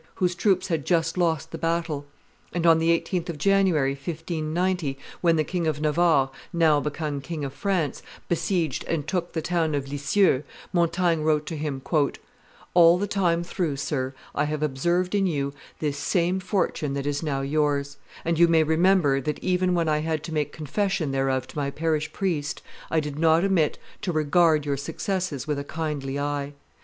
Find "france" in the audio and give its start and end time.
7.53-8.01